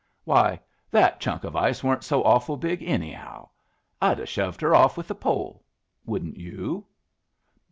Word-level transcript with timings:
"Why, 0.23 0.59
that 0.89 1.19
chunk 1.19 1.43
of 1.43 1.55
ice 1.55 1.83
weren't 1.83 2.03
so 2.03 2.23
awful 2.23 2.57
big 2.57 2.81
anyhow. 2.81 3.49
I'd 4.01 4.19
'a' 4.19 4.25
shoved 4.25 4.59
her 4.61 4.73
off 4.73 4.97
with 4.97 5.11
a 5.11 5.13
pole. 5.13 5.63
Wouldn't 6.07 6.37
you?" 6.37 6.87